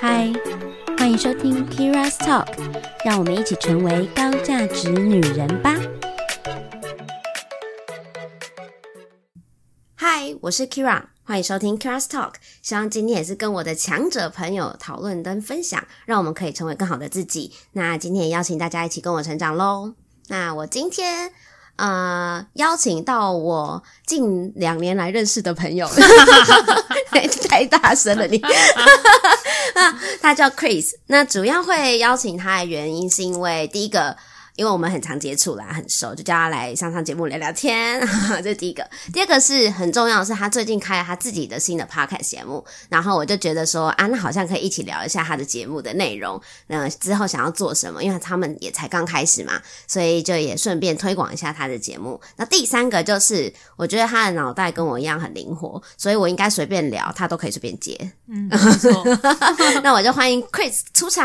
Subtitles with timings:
[0.00, 0.32] 嗨，
[0.96, 2.46] 欢迎收听 Kira's Talk，
[3.04, 5.74] 让我们一起成为高价值女人吧。
[9.94, 12.34] 嗨，我是 Kira，欢迎收听 Kira's Talk。
[12.62, 17.52] 希望今天也是跟我的强者朋友讨论跟分享，让我们可以成为更好的自己。
[17.72, 19.94] 那今天也邀请大家一起跟我成长喽。
[20.28, 21.32] 那我今天。
[21.78, 25.88] 呃，邀请到我近两年来认识的朋友，
[27.48, 28.40] 太大声了你，
[29.74, 30.94] 那 他叫 Chris。
[31.06, 34.16] 那主要会邀请他的原因，是因为第一个。
[34.58, 38.00] 因为我们很常接触啦，很熟，就叫他来上上节目聊聊天，
[38.42, 38.84] 这是第一个。
[39.12, 48.02] 第二个是很重要的是，他最近开了他自己的新的 podcast 节目，然后我就觉得说，啊，那好像可以一起聊一下他的节目的内容，那之后想要做什么？
[48.02, 49.52] 因为他们也才刚开始嘛，
[49.86, 52.20] 所以就也顺便推广一下他的节目。
[52.34, 57.96] 那第三个就是，我觉得他的脑袋跟我一样很灵活，所以我应该随便聊，他都可以随便接。
[58.26, 59.04] 嗯，没错。
[59.84, 61.24] 那我就欢迎 Chris 出场。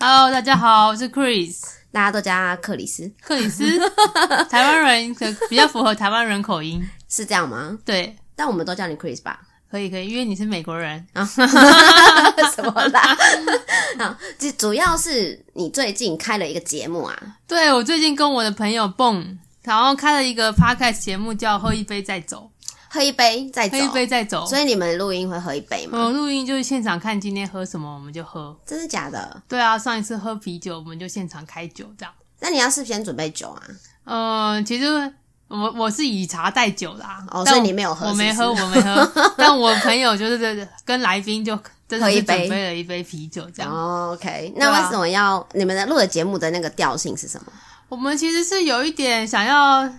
[0.00, 1.81] Hello，大家好，我是 Chris。
[1.92, 3.64] 大家都叫他克里斯，克里斯，
[4.50, 7.78] 台湾人可比较符合台湾人口音，是这样吗？
[7.84, 9.40] 对，但我们都叫你 Chris 吧？
[9.70, 11.24] 可以，可以，因为你是美国人啊。
[12.54, 13.16] 什么啦？
[13.98, 17.16] 啊，这主要是你最近开了一个节目啊？
[17.46, 22.50] 对，我最近跟我的朋友蹦，然后开了一个 podcast 节目，叫《喝一杯再走》。
[22.92, 24.44] 喝一杯再走，喝一杯再走。
[24.44, 25.98] 所以你们录音会喝一杯吗？
[25.98, 28.54] 我录音就是现场看今天喝什么，我们就喝。
[28.66, 29.42] 真的假的？
[29.48, 32.12] 对啊，上一次喝啤酒，我们就现场开酒这样。
[32.40, 33.62] 那你要事先准备酒啊？
[34.04, 35.10] 嗯、呃，其实
[35.48, 37.24] 我我是以茶代酒啦。
[37.30, 38.12] 哦，所以你没有喝是是？
[38.12, 39.32] 我没喝，我没喝。
[39.38, 41.56] 但我朋友就是跟来宾就
[41.98, 43.72] 喝一杯准备了一杯啤酒这样。
[43.72, 44.52] 哦，OK。
[44.56, 47.50] 那为什么要、啊、你们的录的节目的那个调性是什么？
[47.88, 49.90] 我们其实是有一点想要。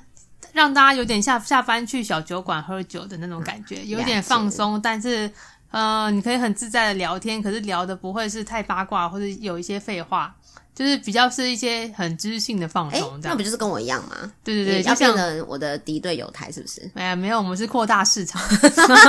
[0.53, 5.29] 让大家有点下下班去小酒馆喝酒的那种感觉，有点放松，但是，
[5.71, 10.33] 呃，你可以很自在的聊天，可是聊的不会是太八卦或者有一些废话。
[10.75, 14.31] 就是比较是一些很知性的放松，这样、欸、那不就是跟我一样吗？
[14.43, 16.89] 对对对，要变成我的敌对友台是不是？
[16.93, 18.41] 没有，没有，我们是扩大市场，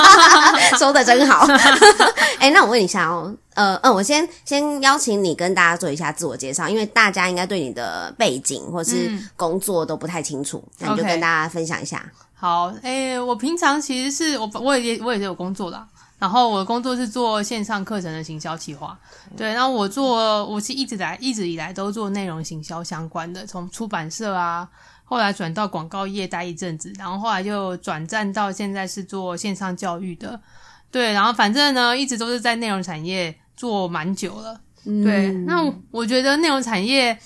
[0.79, 1.47] 说的真好。
[2.39, 11.99] 哎、欸，那我问一下哦，呃，嗯，我先先邀请你跟大家做一下自我介绍，因为大家应该对你的背景或是工作都不太清楚，那、嗯、你就跟大家分享一下。
[11.99, 12.25] Okay.
[12.37, 15.83] 好，哎、欸，我平常其实是我我也我也是有工作的。
[16.19, 18.99] 然后我的工作是做线上课程的行销企划，
[19.37, 24.67] 对，然后我做我是一直来一直以来都做内容行销相关的，从出版社啊，
[25.05, 30.41] 后来转到广告业待一阵子，然后后来就转战到现在是做线上教育的，
[30.91, 37.19] 对，然后反正呢一直都是在内容产业做蛮久了，对，嗯、那我觉得内容产业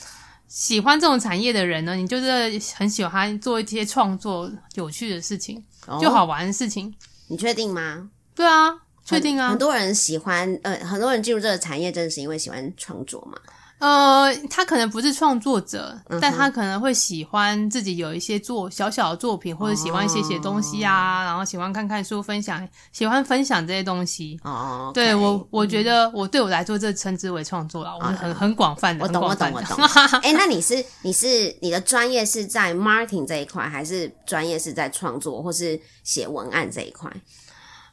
[0.49, 5.63] 喜欢这种产业的人呢，你就是很喜欢做一些创作有趣的事情，
[6.01, 6.93] 就好玩的事情，
[7.29, 8.11] 你确定吗？
[8.39, 8.73] 对啊，
[9.05, 9.51] 确定啊。
[9.51, 13.37] 很多人喜欢，呃，很多人进入这个产业，真的是因为喜欢创作嘛。
[13.81, 24.39] 呃，他可能不是创作者，嗯，但他可能会喜欢自己有一些做小小的作品，或者喜欢写写东西啊，哦，然后喜欢看看书，分享，喜欢分享这些东西。
[24.45, 29.05] 哦，对，我，我觉得我对我来说，这称之为创作了，我们很很广泛的。
[29.05, 29.85] 我懂，我懂，我懂。
[30.23, 37.09] 哎，那你是你是你的专业是在 marketing 这一块，还是专业是在创作或是写文案这一块？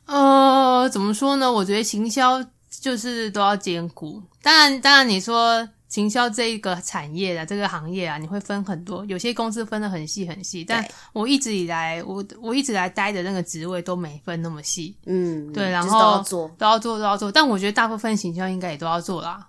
[0.06, 1.52] 呃，怎么说呢？
[1.52, 4.22] 我觉得行销就是都要兼顾。
[4.42, 10.64] 当然，当然你说行销这一个产业啊，这个行业啊，你会分很多，有些公司分的很细很细。
[10.64, 14.96] 但我一直以来，我我一直来待的那个职位都没分那么细。
[15.06, 17.32] 嗯，对，然后、就是、都要做，都要做，都要做。
[17.32, 19.48] 但我觉得大部分行销应该也都要做啦。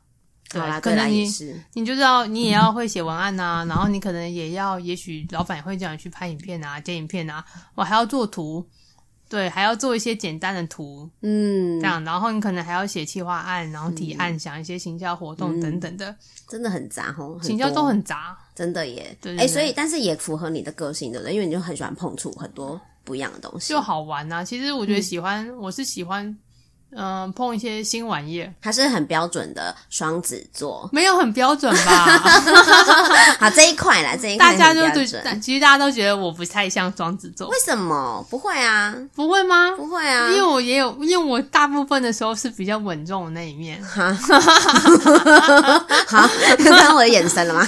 [0.49, 1.29] 对，啦可能你
[1.75, 7.45] 你就知道，你也要会写文案啊、嗯，然后你可能也要，也许老板也会叫你去拍影片啊、剪影片啊，
[7.75, 8.65] 我还要做图。
[9.29, 16.15] 对，还要做一些简单的图，嗯，这样，然后你可能还要写企划案，然后提案，嗯、想一些行销活动等等的，
[16.49, 19.17] 真的很杂哦，行销都很杂，真的耶。
[19.21, 21.35] 对，哎，所以但是也符合你的个性，对不对？
[21.35, 24.45] 因为你就很喜欢碰触很多不一样的东西，就好玩啊。
[24.45, 26.37] 其实我觉得喜欢，嗯、我是喜欢。
[26.95, 32.07] 嗯，碰一些新玩意儿，还是很标准的双子座，没有很标准吧？
[33.39, 35.07] 好，这一块啦，这一块大家就对，
[35.41, 38.25] 其实大家都觉得我不太像双子座，为什么？
[38.31, 39.73] 不会啊，不会吗？
[39.77, 43.83] 不会啊，因为我也有，因为我大部分的时候是比较稳重的那一面。
[43.83, 44.11] 哈，
[46.09, 46.29] 好，
[46.59, 47.67] 看到我的眼神了吗？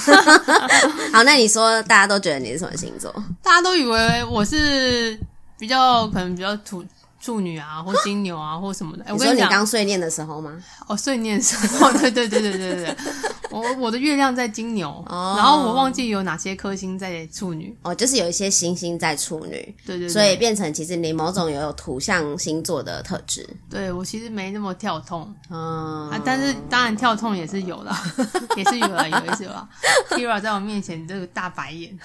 [1.13, 3.13] 好，那你说，大家都觉得你是什么星座？
[3.43, 5.19] 大家都以为我是
[5.59, 6.83] 比较可能比较土。
[7.21, 9.05] 处女啊，或金牛啊， 或什么的。
[9.05, 10.57] 欸、我你说你刚碎念的时候吗？
[10.87, 12.97] 哦，碎念的时候，对对对对对对对。
[13.51, 17.75] 我我的月亮在金牛，哦、然后我忘记有哪些颗星在处女。
[17.83, 19.51] 哦，就是有一些星星在处女。
[19.87, 20.09] 对，对对。
[20.09, 23.49] 所以变成其实你某种有土象星座的特质。
[23.71, 25.35] 对，我其实没那么跳痛。
[25.49, 27.97] 嗯啊，但是当然跳痛也是有的，
[28.55, 29.67] 也是有啦，有一次吧。
[30.11, 31.99] Kira 在我面前这个大白眼。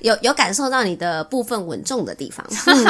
[0.00, 2.84] 有有感受到你的部分稳重的地方， 嗯、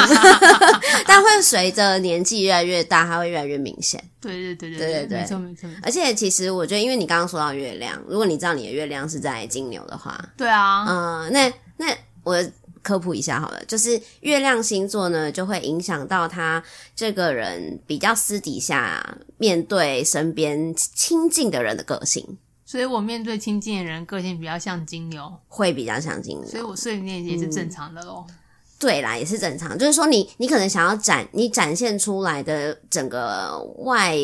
[1.06, 4.02] 但会随着年纪越来越大，它会越来越明显。
[4.20, 5.68] 对对对对对对对，没错没错。
[5.82, 12.44] 而且其实我觉得，因为你刚刚说到月亮，如果你知道你的月亮是在金牛的话，对啊，嗯、呃，那那我
[12.82, 16.62] 科普一下好了，就是月亮星座呢，就会影响到他
[16.94, 22.38] 这个人比较私底下面对身边亲近的人的个性。
[22.72, 28.34] 所以我面对亲近的人，个性比较像金牛，会比较像金牛，所以我睡眠也是正常的咯、嗯。
[28.78, 29.76] 对啦，也是正常。
[29.76, 34.16] 就是说，你你可能想要展你展现出来的整个外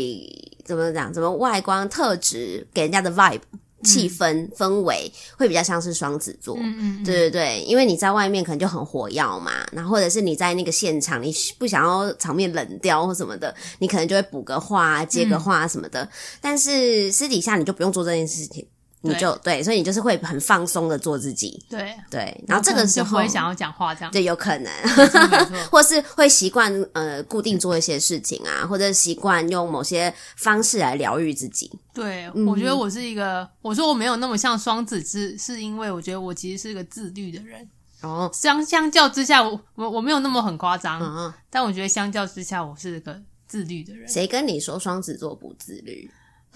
[0.64, 3.42] 怎么讲，怎么外观特质给人家的 vibe。
[3.84, 16.08] 气氛氛围会比较像是双子座，嗯嗯，对对对，因为你在外面可能就很火药嘛，然后或者是你在那个现场，你不想要场面冷掉或什么的，你可能就会补个话、接个话什么的，嗯、
[16.40, 18.66] 但是私底下你就不用做这件事情。
[19.02, 24.72] 你就对，对，所以你就是会很放松的做自己，对对，然后这个时候就不会想要讲话这样，对，有可能，
[25.70, 31.70] 或是会习惯呃固定做一些事情啊，或者习惯用某些方式来疗愈自己。
[31.94, 37.68] 对，我觉得我是一个，我说我没有那么像双子，之是因为我觉得我其实是一个自律的人。
[38.00, 44.08] 哦，相相较之下，我我我没有那么很夸张，嗯，但我觉得相较之下，我是个自律的人。
[44.08, 46.08] 谁跟你说双子座不自律？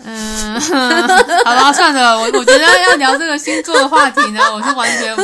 [0.05, 5.17] 嗯， 好吧，算了，我我觉得要聊这个星座的话题呢，我是完全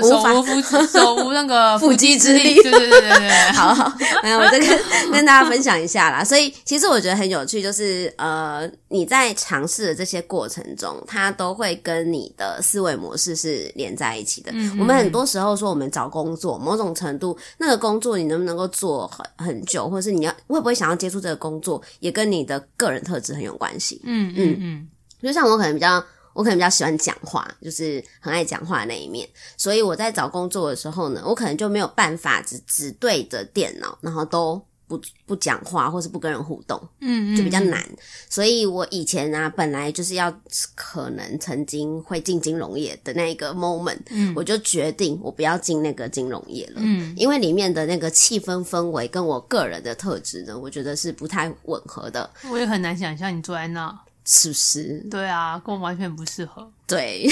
[0.00, 2.54] 手无缚手无那个缚鸡之力。
[2.62, 6.24] 对对对对对，好好， 来，我再跟跟大家分享一下啦。
[6.24, 14.50] 所以其实我觉得很有趣，就是呃，你在尝试的这些过程中，它都会跟你的思维模式是连在一起的。
[14.54, 24.00] 嗯，我们很多时候说，我们找工作，某种程度那个工作你能不能够做很很久，或者是你要会不会想要接触这个工作，也跟你的个人特质很有关系。
[24.04, 24.56] 嗯嗯。
[24.60, 24.88] 嗯，
[25.22, 37.84] 就像我可能比较，我可能比较喜欢讲话，就是很爱讲话的那一面，所以我在找工作的时候呢，我可能就没有办法只只对着电脑，然后都不不讲话，或是不跟人互动，嗯，嗯，就比较难。
[38.28, 40.32] 所以我以前啊，本来就是要
[40.74, 52.28] 可能曾经会进金融业的那一个 moment，嗯，我就决定我不要进那个金融业了，嗯，因为里面的那个气氛氛围跟我个人的特质呢，我觉得是不太吻合的。
[52.50, 53.98] 我也很难想象你坐在那。
[54.24, 55.04] 是不是？
[55.10, 56.66] 对啊，跟我完全不适合。
[56.86, 57.26] 对，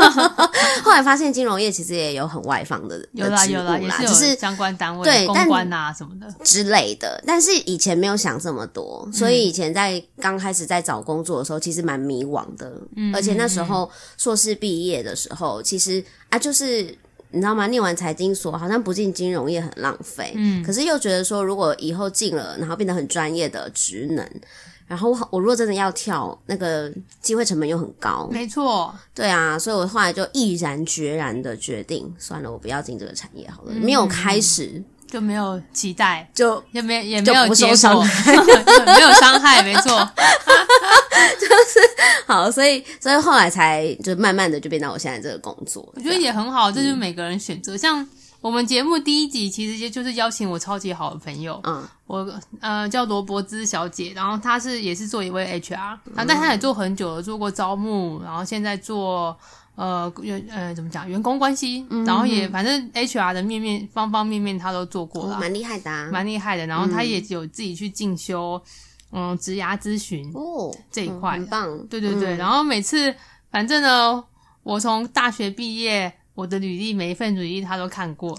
[0.82, 7.22] 后来发现金融业其实也有很外放的，有啦有啦，也是有相关单位、对公关啊什么的之类的。
[7.26, 12.72] 但是以前没有想这么多，所以以前在刚开始在找工作的时候，其实蛮迷惘的。
[12.96, 16.82] 嗯，而且那时候硕士毕业的时候，其实啊，就是
[17.30, 17.66] 你知道吗？
[17.66, 20.32] 念完财经所，好像不进金融业很浪费。
[20.34, 24.26] 嗯，可是又觉得说，如果以后进了，然后变得很专业的职能。
[24.88, 28.28] 然后我我如果真的要跳，那个机会成本又很高。
[28.32, 33.72] 没错，对啊，所以我后来就毅然决然的决定，算了，我不要进这个产业好了。
[33.72, 34.82] 嗯、没有开始。
[35.10, 37.74] 就没有期待，就也没也没有不受。
[37.74, 37.98] 伤。
[38.02, 38.36] 害，
[38.84, 39.88] 没有伤害，没错，
[41.40, 41.80] 就是
[42.26, 45.90] 好，所以所以后来才就慢慢的就变到我现在这个工作。
[45.96, 48.08] 我觉得也很好，这就是每个人选择，嗯、像。
[48.40, 59.36] 我们节目第一集其实也就是邀请我超级好的朋友，嗯，我呃叫罗伯兹小姐，然后她是也是做一位 HR，嗯，但她也做很久了，做过招募，然后现在做
[59.74, 66.64] 呃员呃怎么讲员工关系，嗯，然后也反正 HR 的面面方方面面她都做过了，蛮厉害的，啊，蛮厉害的。
[66.66, 68.62] 然后她也有自己去进修，
[69.10, 72.36] 嗯，职涯咨询哦这一块，嗯，很棒，对对对。
[72.36, 73.12] 嗯，然后每次
[73.50, 74.24] 反正呢，
[74.62, 76.14] 我从大学毕业。
[76.38, 78.32] 我的履历每一份履历他都看过，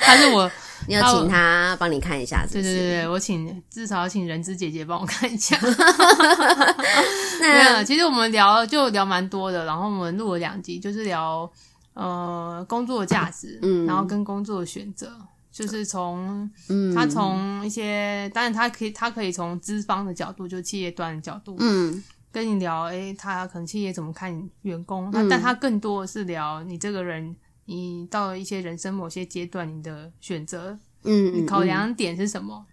[0.00, 0.50] 他是我，
[0.88, 2.62] 你要请他帮你看一下是不是？
[2.62, 5.54] 对对对，我请至少要请人资姐姐帮我看一下。
[7.42, 11.52] 那其实我们聊就聊蛮多的，然后我们录了两集，就是聊
[11.92, 15.12] 呃工作的价值，嗯，然后跟工作的选择，
[15.52, 22.02] 就是从嗯他从一些，当然他可以他可以从资方的角度，就企业端的角度，嗯。
[22.34, 25.08] 跟你聊，诶、欸，他可能企业怎么看员工？
[25.12, 27.36] 那、嗯、但他更多的是聊你这个人，
[27.66, 32.66] 你到了一些人生某些阶段，你的选择，嗯，你考量点是什么？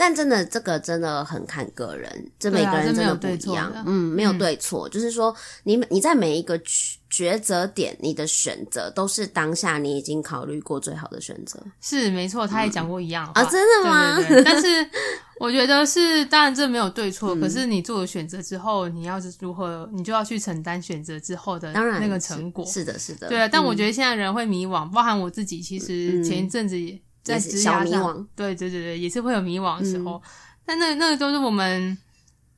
[0.00, 3.70] 但真的，这个真的很看个人，这每个人真的不一样。
[3.84, 6.58] 嗯，没有对错，嗯、就是说你你在每一个
[7.10, 11.62] 抉择点，你的选择都是当下你已经考虑过最好的选择。
[11.82, 14.16] 是没错，他也讲过一样啊、真的吗？
[14.16, 14.88] 对对对，但是
[15.38, 22.64] 我觉得是，当然这没有对错，嗯、可是你做了选择之后，你要是如何，你就要去承担选择之后的那个成果。
[22.64, 23.28] 是，是的，是的。
[23.28, 30.16] 对啊，但我觉得现在人会迷惘，包含我自己，其实前一阵子也在职涯上，对对对对，也是会有迷惘的时候。
[30.16, 30.22] 嗯
[30.66, 31.98] 但那那个都是我们，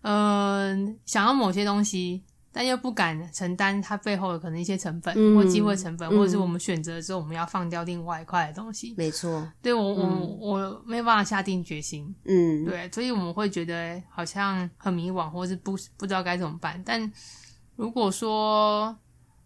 [0.03, 0.77] 呃，
[1.07, 8.95] 想要某些东西，但又不敢承担它背后的可能一些成本、嗯、或机会成本，嗯、或者是我们选择之后我们要放掉另外一块的东西。
[8.99, 16.83] 没错，对我、嗯、我我没办法下定决心，嗯，对，所以我们会觉得好像很迷惘，或是不不知道该怎么办。
[16.85, 17.11] 但
[17.77, 18.95] 如果说，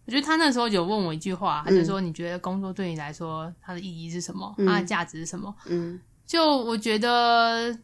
[0.07, 4.55] 我觉得他那时候有问我一句话，他就说：“你觉得工作对你来说它的意义是什么？
[4.57, 7.77] 嗯、它的价值是什么？”嗯，就我觉得。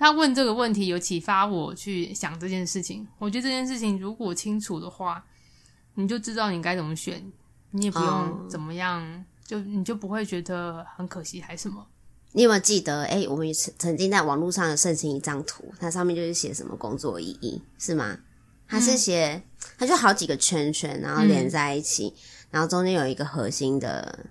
[0.00, 3.04] 他问这个问题有启发我去想这件事情。
[3.18, 5.24] 我觉得这件事情如果清楚的话，
[5.94, 7.20] 你就知道你该怎么选，
[7.72, 11.84] 你也不用怎么样，嗯、就你就不会觉得很可惜还是什么。
[12.30, 13.00] 你有没有记得？
[13.06, 18.16] 哎、欸，我们曾曾经在网络上有盛行一张图，它上面就是写什么工作意义是吗？
[18.68, 19.42] 它是写，
[19.78, 22.20] 它就好几个圈圈，然后连在一起，嗯、
[22.52, 24.26] 然后中间有一个核心的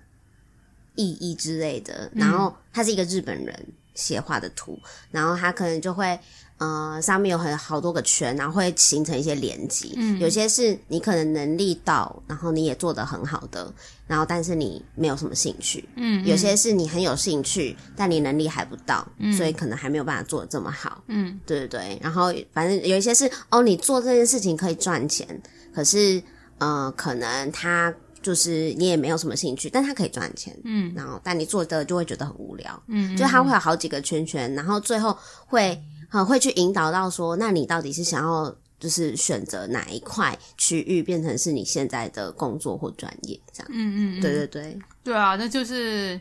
[0.94, 3.66] 意义之类的，然后他是一个日本人。
[3.94, 4.78] 写画的图，
[5.10, 6.16] 然后他可能就会，
[6.58, 9.88] 呃，上面有很好多个圈，然后会形成一些连接。
[9.96, 13.72] 嗯，有些是你可能能力到，然后你也做得很好的，
[14.06, 15.88] 然后但是你没有什么兴趣。
[15.96, 21.02] 嗯，有些是你很有兴趣，但你能力还不到，嗯，所以可能还没有办法做得这么好。
[21.06, 21.98] 嗯，对对对。
[22.02, 25.40] 然后反正有一些是哦，你做这件事情可以赚钱，
[25.72, 26.22] 可是
[26.58, 27.94] 呃，可能他。
[28.20, 46.20] 就是你也没有什么兴趣，但他可以赚钱，嗯，然后但你做的就会觉得很无聊，嗯，就他会有好几个圈圈，然后最后会很会去引导到说，那你到底是想要就是选择哪一块区域变成是你现在的工作或专业这样，嗯嗯，对对对，对啊，那就是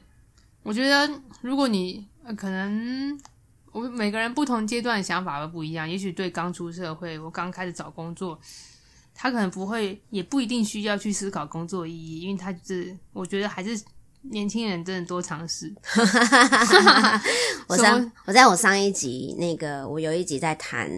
[0.64, 1.10] 我觉得
[1.42, 2.06] 如果你
[2.38, 3.20] 可能
[3.72, 8.40] 我们每个人不同阶段的想法都不一样，也许对刚出社会，我刚开始找工作。
[9.20, 13.76] 他可能不会，也不一定需要去思考工作意义，因为他就是，我觉得还是
[14.30, 15.74] 年轻人真的多尝试。
[17.68, 20.90] 我上我在我上一集那个，我有一集在谈，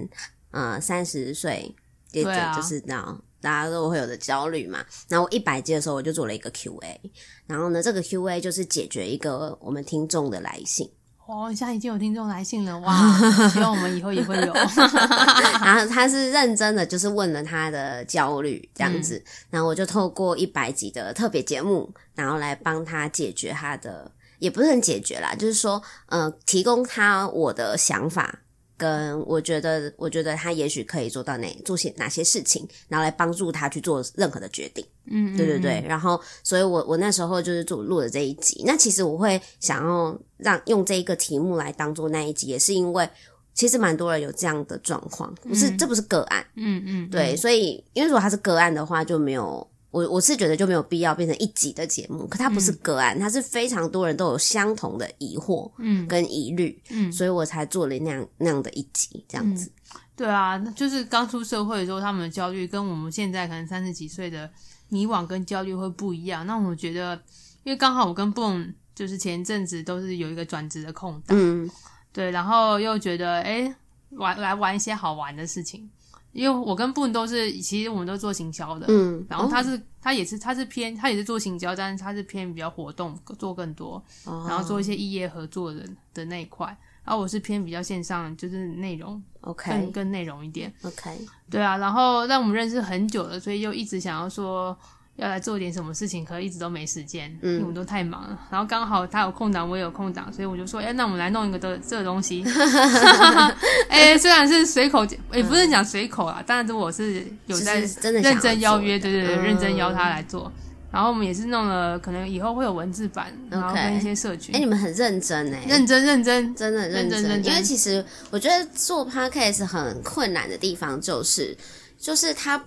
[0.52, 1.76] 呃，三十岁
[2.08, 4.84] 接着就是那、啊、大家都会有的焦虑嘛。
[5.08, 7.12] 然后我一百集的时候，我就做了一个 Q&A，
[7.48, 10.90] 然后呢，这个 Q&A 就是解决一个我们听众的来信。
[11.30, 13.48] 哦，现在已经有听众来信了 哇！
[13.50, 14.52] 希望我们以后也会有。
[15.62, 28.40] 然后他是认真的，就是问了他的焦虑这样子，嗯、然后我就透过一百集的特别节目，然后来帮他解决他的，也不是很解决啦，就是说，呃，提供他我的想法。
[28.80, 34.84] 跟我觉得，我觉得他也许可以做到哪做些哪些事情，然后来帮助他去做任何的决定。
[35.06, 35.84] 嗯，嗯，嗯，对对对。
[35.88, 38.64] 然后，所以我我那时候就是做录了这一集。
[38.66, 43.08] 那其实我会想要让用这一个题目来当做那一集，也是因为
[43.54, 46.44] 其实蛮多人有这样的状况，不是、嗯、这不是个案。
[46.56, 47.36] 嗯，嗯嗯，对。
[47.36, 49.68] 所以，因为如果他是个案的话，就没有。
[49.92, 59.72] 我我是觉得就没有必要变成一集的节目，可它不是个案，嗯、它是非常多人都有相同的疑惑，嗯，跟疑虑，嗯，所以我才做了那样那样的一集这样子。
[59.96, 64.50] 嗯、对啊，就是刚出社会的时候，他们的焦虑跟我们现在可能三十几岁的
[64.90, 66.46] 迷惘跟焦虑会不一样。
[66.46, 67.16] 那我觉得，
[67.64, 71.68] 因为刚好我跟 Boom 就是前一阵子都是有一个转职的空档，嗯，
[72.14, 73.76] 对，然后又觉得哎，
[74.12, 75.90] 玩来玩一些好玩的事情。
[76.32, 85.84] 因为我跟 Boom 都是，其实我们都做行销的，嗯，然后他是、哦、他也是他是偏他也是做行销，但是他是偏比较活动做更多，哦、然后做一些异业合作的
[86.14, 86.68] 的那一块，
[87.04, 91.20] 然后我是偏比较线上，就是内容，OK，更更内容一点，OK，
[91.50, 94.78] 对啊，然后让我们认识很久了，所以又一直想要说。
[95.20, 98.40] 要来做点什么事情，可是一直都没时间，嗯，因为我们都太忙了。
[98.50, 102.42] 然后刚好他有空档，我也有空档，所以我就说，哎、欸，那我们来弄一个的这个东西。
[103.90, 110.52] 哎、欸，虽然是随口，也、欸、不是讲随口啦，当然是我是有在认真邀约，对对对，认真邀他来做。
[110.92, 114.56] 然后我们也是弄了，可能以后会有文字版，然后跟一些社群。
[114.56, 117.54] 哎、欸，你们很认真哎，认真认真，真的认真认真，认真。
[117.54, 121.58] 因为其实我觉得做 podcast 很困难的地方就是，
[122.00, 122.64] 就是他。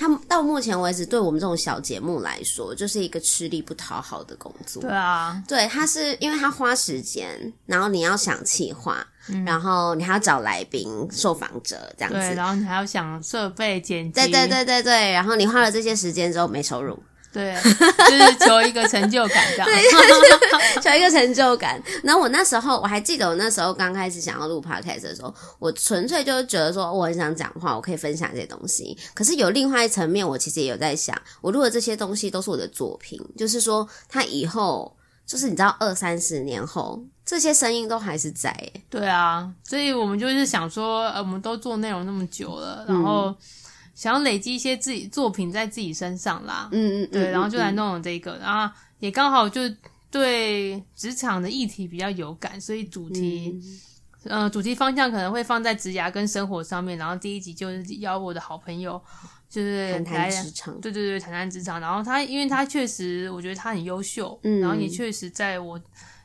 [0.00, 4.80] 他到目前为止，对我们这种小节目来说，就是一个吃力不讨好的工作。
[4.80, 16.98] 对啊，对，他是因为他花时间，然后你要想企划，嗯、然后你还要找来宾、受访者这样子，对，然后你还要想设备、剪辑，对对对对对，然后你花了这些时间之后没收入，
[17.32, 21.80] 对，就是求一个成就感这样，对，求一个成就感。
[22.02, 28.98] 然后我那时候我还记得，我那时候刚开始想要录 podcast 的时候，我纯粹就是觉得说我很想讲话，我可以分享这些东西。
[29.14, 38.52] 可是有另外一层面，我其实也有在想，我录的这些东西都是我的作品，就是说他以后就是你知道二三十年后，这些声音都还是在。
[38.88, 43.32] 对啊，所以我们就是想说，呃，我们都做内容那么久了，然后。
[44.00, 49.60] 嗯想要累积一些自己作品在自己身上啦，嗯嗯，对，然后就来弄了这个，嗯、然后也刚好就
[50.10, 53.60] 对职场的议题比较有感，所以主题，
[54.24, 56.96] 嗯、呃，主题方向可能会放在职涯跟生活上面。
[56.96, 58.98] 然后第一集就是邀我的好朋友，
[59.50, 61.78] 就是谈谈职场，对对对，谈谈职场。
[61.78, 65.78] 然后他，因为他确实，我觉得他很优秀，嗯，然后也确实在我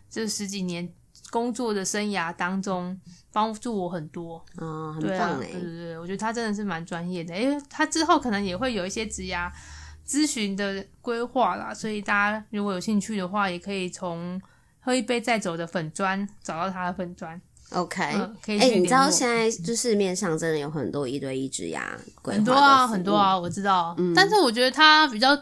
[0.10, 0.90] 这十几年
[1.30, 3.00] 工作的生涯当中。
[3.36, 9.52] 帮助我很多，哦，很棒哎，对对对，我觉得他真的是蛮专业的，因为他之后可能也会有一些职涯
[10.08, 14.42] 咨询的规划啦，所以大家如果有兴趣的话，也可以从
[14.80, 17.42] 喝一杯再走的粉砖找到他的粉砖。
[17.72, 18.58] OK，嗯，可以。
[18.58, 21.82] 哎、欸，你知道现在就市面上真的有很多一对一职涯
[22.22, 23.94] 规划，很多啊，很多啊，我知道。
[23.98, 25.36] 嗯，但是我觉得他比较，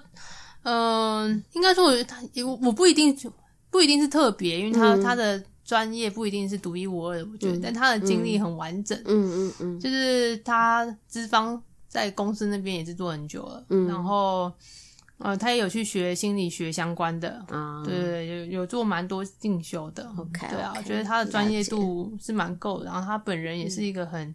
[0.63, 3.15] 嗯、呃，应该说我觉得他，我我不一定
[3.69, 5.43] 不一定是特别，因为他、嗯、他的。
[5.63, 8.97] 专业不一定是独一无二的，我觉得，嗯、但他的经历很完整。
[9.05, 14.51] 嗯嗯嗯，就是他资方在公司那边也是做很久了，嗯、然后
[15.19, 20.11] 呃，他也有去学心理学相关的，啊、对对对，有有做蛮多进修的。
[20.17, 24.33] OK，对啊，okay, 我觉得他的专业度是蛮够的，然后他本人也是一个很。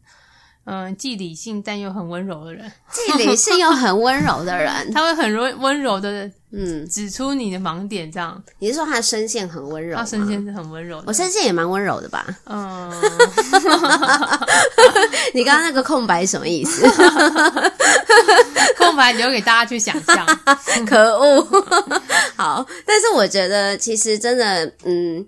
[0.71, 8.43] 嗯，既理性但又很温柔的人，既理性又很温柔的人， 他会很温温柔的，嗯，指出你的盲点，这样。
[8.59, 9.97] 你是说他的声线很温柔？
[9.97, 12.27] 他声线是很温柔的，我声线也蛮温柔的吧？
[12.45, 12.91] 嗯，
[15.33, 16.87] 你刚刚那个空白什么意思？
[18.77, 20.27] 空白留给大家去想象。
[20.87, 21.43] 可恶！
[22.37, 25.27] 好，但是我觉得其实真的，嗯。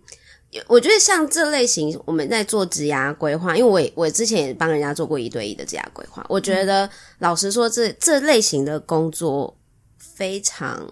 [0.66, 6.26] 我觉得像这类型，我们在做职涯规划，因为我也我之前也帮人家做过一对一的职涯规划。
[6.28, 6.90] 我觉得、嗯、
[7.21, 9.57] 老实说，这这类型的工作
[9.97, 10.85] 非常，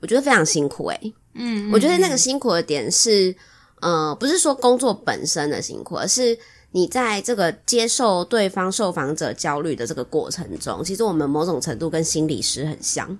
[0.00, 3.34] 我觉得非常辛苦诶、欸、嗯，我觉得那个辛苦的点是，
[3.80, 6.38] 呃，不是说工作本身的辛苦，而是
[6.70, 13.18] 你在这个接受对方受访者焦虑的这个过程中，其实我们某种程度跟心理师很像。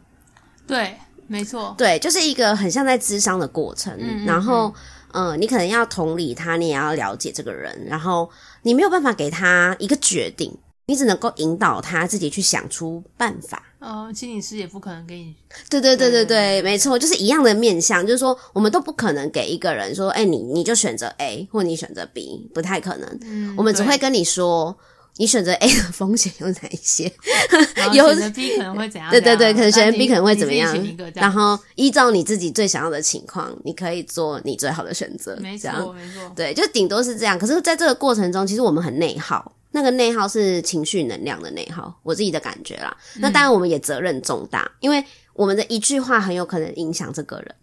[0.69, 0.95] 对，
[1.27, 4.73] 没错，对，就是一个很像在咨商的过程，嗯嗯嗯然后。
[5.13, 8.29] 嗯，你可能要同理他，你也要了解这个人，然后
[8.63, 13.63] 你没有办法给他一个决定，你只能够引导他自己去想出办法。
[13.81, 15.35] 哦，心理师也不可能给你。
[15.71, 23.19] 对对对对对，没错，就是一样的面向，就是说我们都不可能给一个人说，哎，你你就选择 A 或你选择 B，不太可能。
[23.23, 24.77] 嗯，我们只会跟你说。
[25.19, 27.13] 你选择 A 的风险有哪一些？
[27.93, 29.11] 有选择 B 可能会怎样？
[29.11, 30.97] 对对对，可能选择 B 可能会怎么样？
[31.15, 35.37] 然后依照你自己最想要的情况，你可以做你最好的选择。
[35.41, 36.33] 没错，没错。
[36.37, 37.37] 对，就顶多是这样。
[37.39, 39.53] 可是，在这个过程中，其实我们很内耗。
[39.71, 42.97] 那个内耗是情绪能量的内耗，我自己的感觉啦。
[43.17, 45.05] 嗯、那当然，我们也责任重大，因为
[45.35, 47.55] 我们的一句话很有可能影响这个人。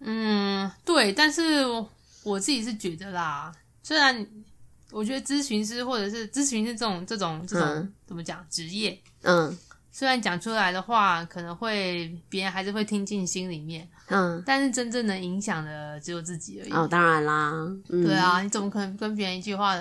[0.00, 1.12] 嗯，对。
[1.12, 1.66] 但是
[2.22, 3.52] 我自己是觉得啦，
[3.82, 4.24] 虽然。
[4.90, 9.56] 我觉得咨询师或者是咨询师这种这种这种、嗯、怎么讲职业，嗯，
[9.92, 16.72] 虽然讲出来的话可能会别人还是会听进心里面，嗯，但是真正能影响的只有自己而已。
[16.72, 17.52] 哦，当然啦，
[17.88, 19.80] 嗯、对啊，你怎么可能跟别人一句话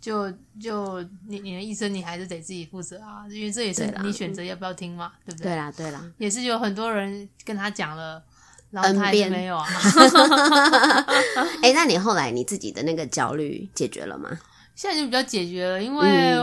[0.00, 3.26] 就就你你的一生你还是得自己负责啊？
[3.30, 5.52] 因为这也是你选择要不要听嘛，对，对不对？
[5.52, 8.22] 对啦，对啦，也是有很多人跟他讲了。
[8.70, 9.66] 然后他还是没有啊。
[11.60, 14.30] 哎、欸，那你后来你自己的那个焦虑解决了吗？
[14.80, 16.34] 现在就比较解决了，因为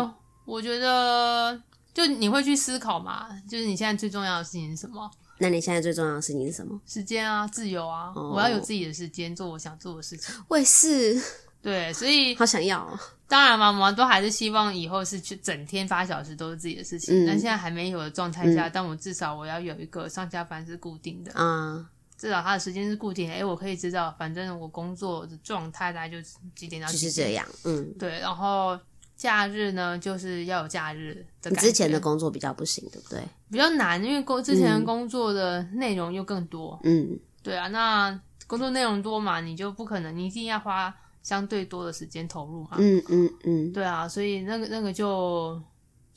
[0.45, 1.59] 我觉得，
[1.91, 5.09] 就你会去思考嘛，就是你现在最重要的事情是什么？
[5.39, 6.79] 那你现在最重要的事情是什么？
[6.85, 10.35] 时间啊，自由啊，哦、我要有自己的时间做我想做的事情。
[10.49, 11.19] 我也是，
[11.63, 12.87] 对，所以好想要。
[13.27, 17.25] 当然嘛，我们都还是希望以后是去整天八小时都是自己的事情。
[17.25, 21.89] 嗯、但现在还没有的状态下，嗯、但我至少我要有一个上下班是固定的啊。
[22.17, 26.17] 嗯至少他的时间是固定，诶，我可以知道，反正我工作的状态大概就
[26.55, 28.19] 几点到几点，就是这样，嗯，对。
[28.19, 28.75] 然后
[29.15, 31.61] 假日呢，就是要有假日的感觉。
[31.61, 33.21] 你之前的工作比较不行，对不对？
[33.51, 37.67] 比较难，因为工之前工作的内容又更多，嗯，对啊。
[37.67, 44.07] 那工作内容多嘛，你就不可能，你一定要花相对多的时间投入嘛，嗯嗯嗯，对啊。
[44.07, 45.61] 所以那个那个就。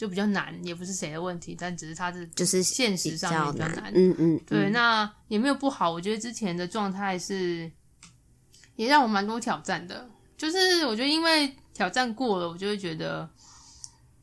[0.01, 3.93] 就比较难，也不是谁的问题，但只是他是就是现实上面比较难。
[3.95, 5.93] 嗯嗯，对，嗯、那也没有不好。
[5.93, 7.71] 我觉得之前的状态是
[8.77, 10.09] 也让我蛮多挑战的，
[10.39, 13.29] 就是我觉得因为挑战过了，我就会觉得，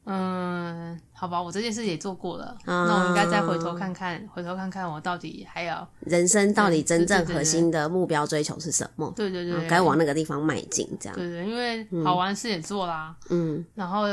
[0.06, 9.14] 嗯，好吧，我这件事也做过了，啊那我应该再回头看看，回头看看我到底还要人生到底真正核心的目标追求是什么？
[9.16, 11.16] 对对对，该往那个地方迈进，这样。
[11.16, 14.08] 对对，因为好玩的事也做啦，嗯，然后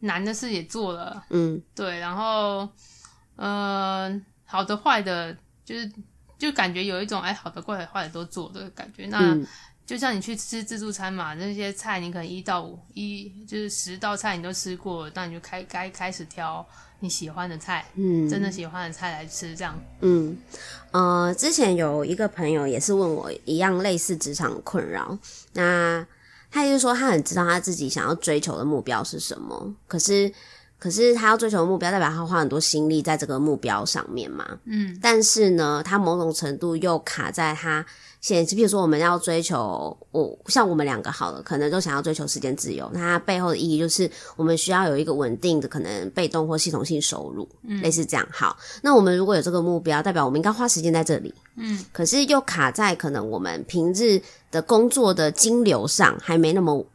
[0.00, 2.68] 难的事也做了，嗯，对，然后
[3.36, 5.90] 呃，好的坏的，就是
[6.38, 9.18] 就感觉有一种哎，好的坏的坏的都做的感觉，那。
[9.34, 9.46] 嗯。
[9.86, 16.64] 就像你去吃自助餐嘛，那些菜你可能一到五一就是十道菜你都吃过，那你就开该开始挑
[17.00, 19.76] 你喜欢的菜，嗯，真的喜欢的菜来吃，这样。
[19.98, 20.38] 嗯，
[20.92, 25.18] 呃，之前有一个朋友也是问我一样类似职场困扰，
[25.54, 26.06] 那
[26.50, 30.32] 他就是说他很知道他自己想要追求的目标是什么，可是
[30.78, 37.84] 可是他要追求的目标代表他花很多心力在这个目标上面嘛，嗯，但是呢，他某种程度又卡在他。
[38.20, 42.86] 现在，比如说我们要追求，我像我们两个好了，可能都想要追求时间自由。
[42.92, 48.28] 那它背后的意义就是，我们需要有一个稳定的、可能被动或系统性收入，嗯，类似这样。
[48.30, 51.82] 好，那我们如果有这个目标，代表我们应该花时间在这里，嗯。
[51.92, 56.86] 可是又卡在可能我们平日的工作的金流上还没那么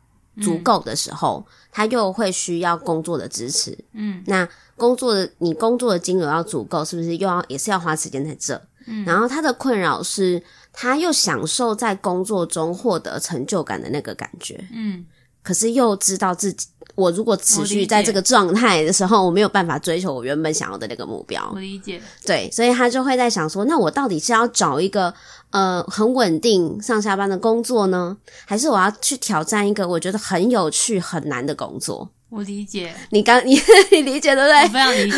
[0.41, 4.23] 足够的时候，他又会需要工作的支持，嗯。
[4.27, 8.61] 那工作的你工作的金流要足够，是不是又要也是要花时间在这？
[8.87, 9.05] 嗯。
[9.05, 10.43] 然后他的困扰是。
[10.77, 15.05] 他又享受在工作中获得成就感的那个感觉，嗯，
[15.41, 21.51] 可是又知道自己，我如果持续在这个状态的时候，我，我没有办法追求我原本想要的那个目标。
[21.53, 25.13] 我理解，对，所以他就会在想说，那我到底是要找一个
[25.51, 32.09] 呃很稳定上下班的工作呢，还是我要去挑战一个我觉得很有趣很难的工作？
[32.29, 33.57] 我理解，你刚你
[33.91, 34.63] 你理解对不对？
[34.63, 35.17] 我非常理解，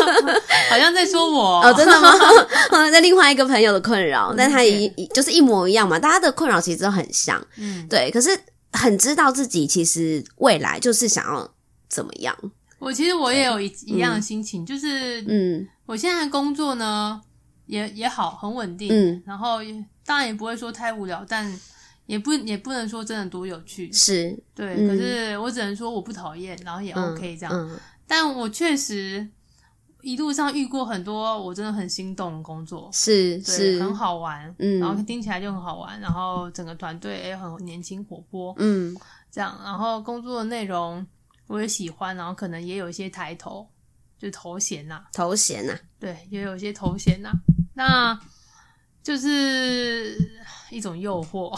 [0.70, 2.12] 好像在说我 哦，真的吗？
[2.90, 8.10] 在另外一个朋友的困扰，但他一就是一模一样嘛，大家的困扰其实都很像，嗯，对。
[8.10, 8.30] 可是
[8.72, 11.54] 很知道自己其实未来就是想要
[11.88, 12.36] 怎么样。
[12.78, 17.20] 我其实我也有一一样的心情，嗯、就是嗯，我现在的工作呢
[17.66, 19.58] 也也好，很稳定，嗯，然后
[20.04, 21.58] 当然也不会说太无聊，但。
[22.06, 27.54] 也不也不能说真的多有趣，是对，嗯、可是我只能说我不讨厌，然后也 OK 这样。
[27.54, 29.24] 嗯嗯、但我确实
[30.02, 33.82] 一路上遇过很多我真的很心动的工作，是对是。
[33.82, 38.96] 很好玩，嗯，然后听起来就很好玩，然后整个团队也很年轻活泼，嗯，
[39.30, 41.04] 这样，然后工作的内容
[41.46, 43.68] 我也喜欢，然后可能也有一些抬头，
[44.18, 47.30] 就头衔呐，头衔呐，对，也有一些头衔呐，
[47.74, 48.18] 那
[49.02, 50.16] 就是。
[50.72, 51.50] 一种诱惑，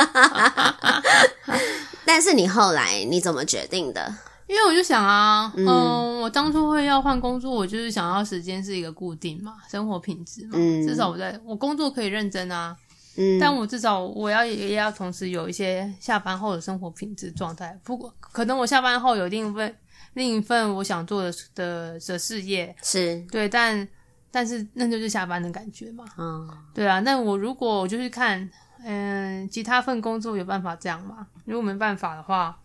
[2.04, 4.12] 但是你后来你怎么决定的？
[4.50, 12.76] 因为我就想啊，嗯，嗯，我当初会要换工作，我就是想要时间是一个固定嘛，生活品质嘛，嗯，至少我在我工作可以认真啊，
[13.16, 17.78] 嗯，但我至少我要也要同时有一些下班后的生活品质状态。
[17.84, 19.76] 不过可能我下班后有另一份
[20.14, 23.86] 另一份我想做的的的事业，是对，但。
[24.32, 27.00] 但是那就是下班的感觉嘛，嗯，对啊。
[27.00, 28.48] 那我如果我就去看，
[28.84, 31.26] 嗯，其他份工作有办法这样吗？
[31.46, 32.56] 如果没办法的话，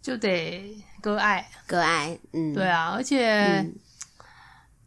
[0.00, 2.90] 就得割爱，割爱，嗯，对啊。
[2.94, 3.74] 而且、嗯、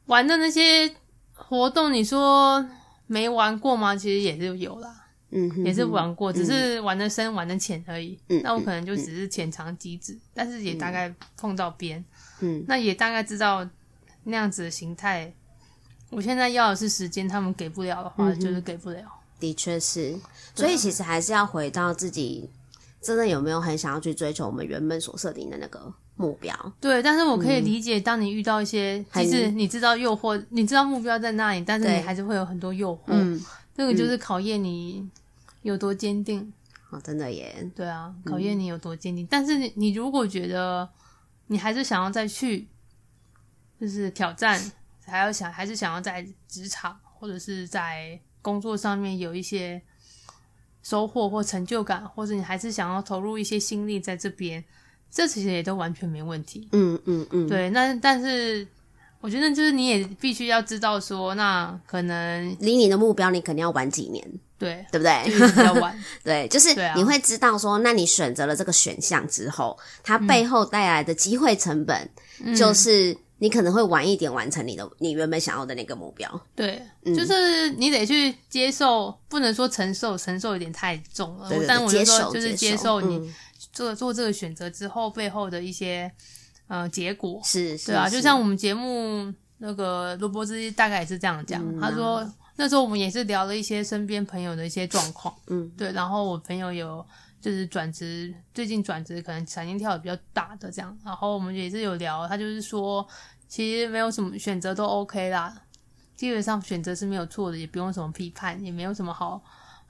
[0.06, 0.94] 玩的那些
[1.34, 2.66] 活动，你说
[3.08, 3.96] 没玩过吗？
[3.96, 8.20] 其实也是有啦，嗯哼哼，也是玩过，只是玩的深、玩的浅而已。
[8.30, 12.04] 嗯，那我可能就只是浅尝即止，嗯、但是也大概碰到边，
[12.40, 13.68] 嗯，那也大概知道
[14.24, 15.34] 那样子的形态。
[16.10, 19.04] 我现在要的是时间，他们给不了的话，嗯、就是给不了。
[19.40, 20.20] 的确是，
[20.54, 22.50] 所以其实还是要回到自己，
[23.02, 26.74] 真的有没有很想要去追求我们原本所设定的那个目标？
[26.80, 33.02] 对，但是我可以理解，当你遇到一些，嗯、其实你知道诱惑，你知道目标在那里，但是你还是会有很多诱惑。
[33.08, 33.40] 嗯，
[33.76, 35.10] 这个就是考验你
[35.62, 36.52] 有多坚定。
[36.90, 37.70] 哦，真的耶。
[37.76, 39.26] 对啊，考验你有多坚定。
[39.26, 40.90] 嗯、但是你，你如果觉得
[41.48, 42.68] 你还是想要再去，
[43.80, 44.60] 就是挑战。
[45.04, 49.82] 还要想，还是想要在职场或者是在工作上面有一些
[50.84, 54.64] 收获或成就感，或者你还是想要投入一些心力在这边，
[55.12, 56.68] 这其实也都完全没问题。
[56.72, 57.70] 嗯嗯嗯，对。
[57.72, 58.66] 那但是
[59.20, 64.26] 我觉得就是你也必须要知道说，那可能离你的目标，你肯定要晚几年，
[64.58, 65.48] 对对不对？
[65.52, 72.10] 比较晚， 对，就是你会知道说，那你选择了这个选项之后，它背后带来的机会成本
[72.56, 73.16] 就是。
[73.42, 81.50] 你可能会晚一点完成你的你原本想要的那个目标，对，嗯、就是你得去接受，不能说承受，承受有点太重了。
[81.50, 83.34] 对对对，但我就说就是接受你
[83.72, 86.12] 做做这个选择之后背后的一些
[86.68, 97.06] 呃结果，是，是，对啊，就像我们节目那个罗伯兹大概也是这样讲，嗯、他说、啊、那时候我们也是聊了一些身边朋友的一些状况，嗯，对，然后我朋友有
[97.40, 103.08] 就是转职，最近转职可能产业跳的比较大的这样，然后我们也是有聊，他就是说，
[103.48, 105.56] 其实没有什么选择都 OK 啦，
[106.16, 109.42] 基本上选择是没有错的，也不用什么批判，也没有什么好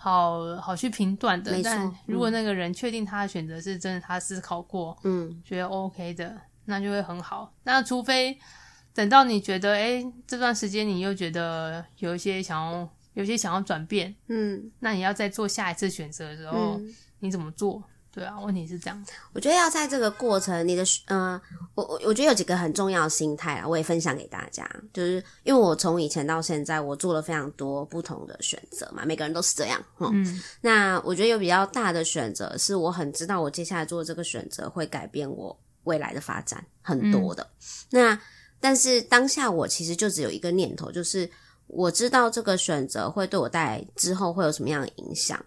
[0.01, 1.61] 好好去评断的。
[1.63, 6.35] 但如果那个人确定他的选择是真的，他思考过，嗯，觉得 OK 的，
[6.65, 7.53] 那就会很好。
[7.63, 8.37] 那除非
[8.93, 16.77] 等到你觉得，哎，这段时间你又觉得有一些想要，有些想要转变，嗯，那你要再做下一次选择的时候。
[16.79, 17.83] 嗯你怎么做？
[18.13, 19.05] 对啊，问题是这样。
[19.31, 21.41] 我觉得要在这个过程，你的嗯、呃，
[21.75, 24.69] 我我我觉得有几个很重要的心态啊，我也分享给大家。
[24.91, 29.81] 就是因为我从以前到现在，我做了非常多不同的选择嘛，每个人都是这样。
[29.99, 37.41] 嗯，那我觉得有比较大的选择，是我很知道我接下来做这个选择会改变我未来的发展很多的。
[37.61, 38.21] 嗯、那
[38.59, 41.29] 但是当下我其实就只有一个念头，就是
[41.67, 45.41] 我知道这个选择会对我带来之后会有什么样的影响。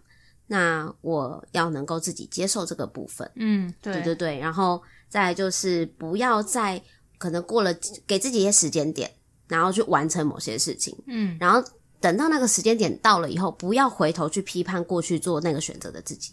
[0.47, 4.03] 那我要能够自己接受这个部分，嗯，对，对。
[4.03, 6.81] 对对，然后再来就是不要再
[7.19, 7.75] 可能过了
[8.07, 9.11] 给自己一些时间点，
[9.49, 11.67] 然后去完成某些事情，嗯，然后
[12.01, 16.33] 等到那个时间点到了以后，不要回头去批判过去做那个选择的自己，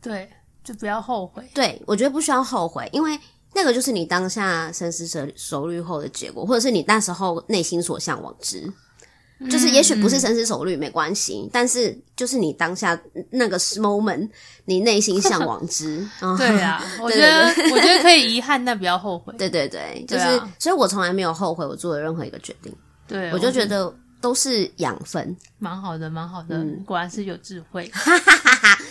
[0.00, 0.30] 对，
[0.62, 1.48] 就不要后悔。
[1.52, 3.18] 对，我觉得不需要后悔，因为
[3.52, 8.72] 那个就是你当下深思熟熟虑后的结果，或者是你那时候内心所向往之。
[9.48, 13.00] 就是也许不是深思熟虑没关系，但是就是你当下
[13.30, 14.28] 那个 moment，
[14.66, 16.06] 你内心 向往之。
[16.36, 19.32] 对啊， 我觉得我觉得可以遗憾，但不要后悔。
[19.38, 22.70] 对对对，就是，啊、所以我从来没有后悔我做的任何一个决定。
[23.08, 23.94] 对，我就觉得。
[24.20, 27.90] 都是养分，蛮好的，蛮好的，嗯、果然是有智慧。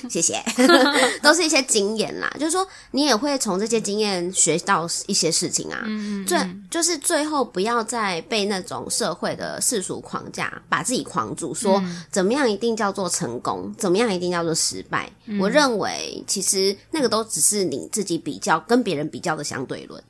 [0.10, 0.42] 谢谢，
[1.22, 2.30] 都是一些经验啦。
[2.39, 5.84] 就是说，你也会从这些经验学到一些事情啊。
[5.86, 6.39] 嗯，嗯，最
[6.70, 15.12] 就是最后不要再被那种社会的世俗框架把自己框住，说怎么样一定叫做成功，怎么样一定叫做失败。
[15.26, 20.02] 嗯、我认为其实那个都只是你自己比较跟别人比较的相对论。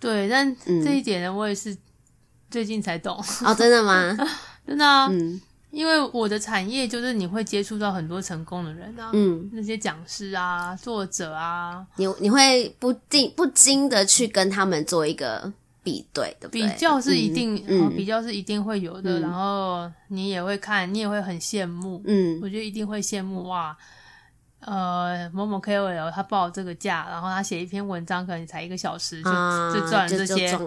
[0.00, 1.76] 对，但这一点呢，我也是
[2.50, 3.22] 最近才懂。
[3.44, 4.16] 哦，真的吗？
[4.66, 15.52] 真的啊，嗯，因为我的产业就是你会接触到很多成功的人啊，嗯，那些讲师啊、作者啊，你你会不定不经的去跟他们做一个
[15.82, 16.62] 比对，对不对？
[16.62, 23.76] 比较是一定，嗯，比较是一定会有的，嗯，然后你也会看，你也会很羡慕，嗯，我觉得一定会羡慕哇。
[24.66, 30.58] 呃，某某 KOL 他报这个价，然后他写一篇文章，可能才一个小时就、啊、就赚了这些。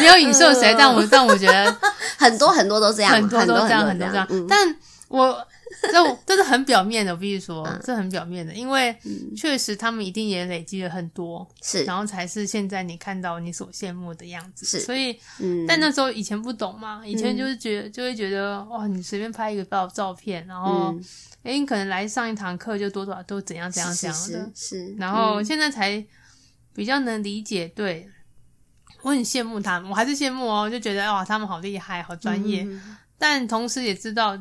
[0.00, 1.76] 没有影射谁，但我但我觉得
[2.16, 4.26] 很多很多都这样，很多都这样，很多这样。
[4.30, 4.76] 嗯、但
[5.08, 5.46] 我
[5.82, 8.96] 这这是很表面的，我必须说，这、嗯、很表面的，因为
[9.36, 14.64] 确实他们一定也累积了很多，是，然后才是现在你看到你所羡慕的样子。
[14.64, 20.92] 是，所以，嗯，但那时候以前不懂嘛，以前就是觉得、嗯、就会觉得哇，你随便拍一个照照片，然后。
[20.92, 21.04] 嗯
[21.44, 26.04] 哎，你可能来上一堂课就多多少都怎样怎样怎样的，是，然后现在才
[26.74, 27.66] 比较能理解。
[27.66, 28.10] 嗯、对，
[29.02, 32.64] 我很羡慕他们，我还是羡慕哦，就觉得哇，他们好厉害，好专业。
[32.64, 34.36] 嗯、但同时也知道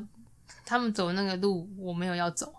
[0.67, 2.53] 他们走那个路，我没有要走。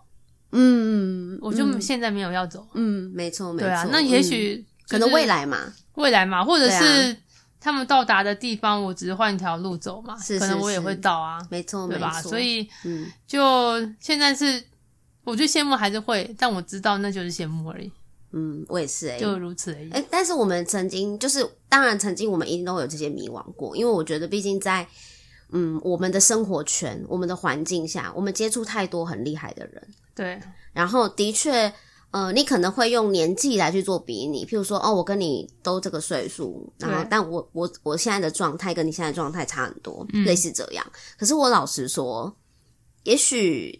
[0.51, 2.67] 嗯，我就现在没有要走。
[2.73, 3.67] 嗯，没错，没错。
[3.67, 7.15] 对啊，那也许可能未来嘛，未来嘛，或者是。
[7.61, 12.09] 他们到达的地方，我只是换一条路走嘛，是是是，可能我也会到啊，没错，对吧？
[12.21, 14.63] 所以，嗯，就现在是，
[15.25, 17.91] 我觉得羡慕还是会，但我知道那就是羡慕而已。
[18.31, 19.89] 嗯，我也是诶、欸，就如此而已。
[19.89, 24.87] 诶、欸，但是我们曾经就是，当然曾经我们一定都有这些迷惘过，因为我觉得毕竟在
[25.51, 30.39] 嗯我们的生活圈、我们的环境下，我们接触太多很厉害的人，对，
[30.73, 31.71] 然后的确。
[32.11, 40.83] 呃，你可能会用年纪来去做比拟，譬如说，哦，我跟你都这个岁数，然后，但我我我现在的状态跟你现在的状态差很多，嗯，类似这样。
[41.19, 42.35] 可是我老实说，
[43.03, 43.79] 也许，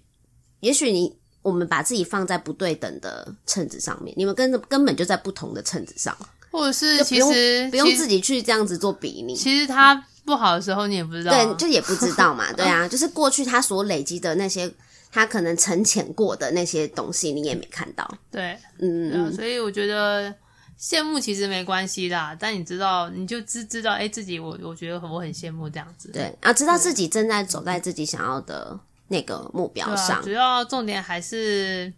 [0.60, 6.16] 也许你我们把自己放在不对等的秤子上面，你们根根本就在不同的秤子上，
[6.52, 9.36] 或者是其实不用自己去这样子做比拟。
[9.36, 9.96] 其实他
[10.30, 14.72] 不好的时候，你也不知道，对，就也不知道嘛， 对啊，就是过去他所累积的那些。
[15.12, 18.08] 他可能沉潜过的那些东西，你也没看到。
[18.30, 20.32] 对，嗯嗯，所以我觉得
[20.80, 26.12] 羡慕其实没关系啦，但你知道，你就知知道，哎、欸，自己我我觉得我很羡慕这样子。
[26.12, 30.20] 对，啊，知道自己正在走在自己想要的那个目标上。
[30.20, 31.92] 啊、主要重点还是，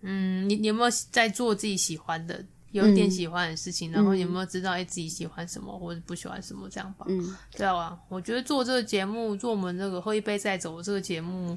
[0.00, 7.06] 嗯，你你有没有在做自己喜欢的，有一点喜欢的事情，嗯、然后有没有知道哎、欸、自己喜欢什么或者不喜欢什么这样吧？
[7.08, 11.56] 嗯，对啊，我觉得做这个节目，做我们这个喝一杯再走这个节目。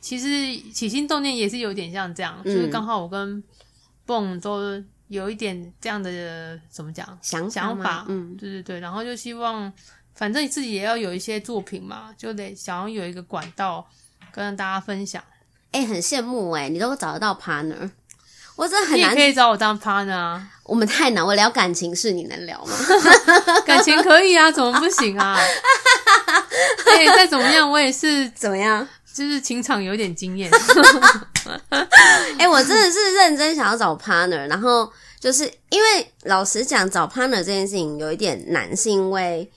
[0.00, 3.42] 其实起心动念也是有点像这样，嗯、就是刚好我跟
[4.06, 9.70] 蹦都有一点这样的怎么讲想想法，嗯，对对对，然后就希望
[10.14, 13.86] 反正自己也要有一些作品嘛，就得想要有一个管道
[14.32, 15.22] 跟大家分享。
[15.72, 17.90] 哎、欸，很羡慕哎、欸，你都找得到 partner，
[18.60, 19.10] 我真的很难。
[19.10, 20.46] 你可以找我当 partner 啊。
[20.64, 22.76] 我们太难，我聊感情事，你能聊吗？
[23.64, 25.34] 感情可以啊，怎么不行啊？
[26.86, 30.50] 哎、欸，再怎么样，我也是怎么样，就是情场有点经验。
[31.70, 39.50] 哎、欸，我真的是认真想要找 partner，然后就是因为老实讲，找 partner 这件事情有一点难，是因为，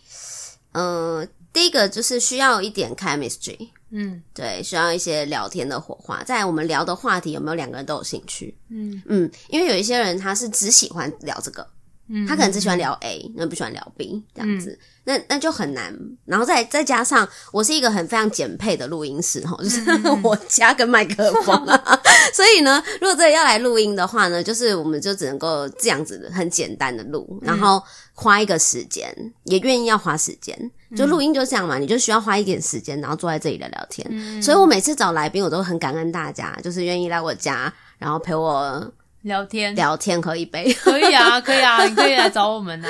[0.71, 8.57] 嗯、呃，第一个就是需要一点 chemistry，嗯，对，需要一些聊天的火花，在我们聊的话题有没有两个人都有兴趣？
[8.69, 9.01] 嗯。
[9.05, 11.65] 嗯，因为有一些人他是只喜欢聊这个。
[12.09, 15.93] 嗯，他可能只喜欢聊 A，那不喜欢聊 B 这样子，嗯、那那就很难。
[16.25, 19.81] 然后再再加上，我是一个很非常简配的录音室哈，就是
[20.23, 21.99] 我家跟麦克风啊，
[22.33, 29.13] 所以呢，如果真的要来录音的话呢，就是我们就只能够这样子的很简单的录，然后花一个时间，
[29.45, 30.71] 也愿意要花时间。
[30.95, 34.07] 就录音就这样嘛，你就需要花一点时间，然后坐在这里聊聊天。
[34.11, 38.93] 嗯、所以我每次找来宾，我都很感恩大家，就是愿意来我家，然后陪我。
[39.23, 42.89] 聊天，聊天喝一杯，可以啊， 可以啊，你可以来找我们啊，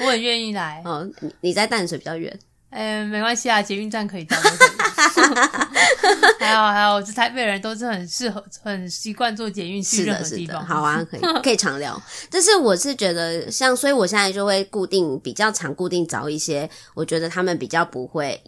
[0.00, 0.82] 我很愿意来。
[0.84, 1.08] 哦，
[1.40, 2.38] 你在淡水比较远，
[2.70, 4.36] 嗯、欸，没关系啊，捷运站可以到。
[6.38, 10.46] 还有还有，这台北人都是很适合、很习惯做捷运去任何地方。
[10.46, 12.00] 是的，是的，好啊，可以 可以常聊。
[12.30, 18.40] 但是我是觉得，像所以我现在就会固定比较常固定找一些，我觉得他们比较不会